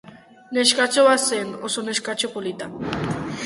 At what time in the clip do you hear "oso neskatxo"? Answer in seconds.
1.69-2.33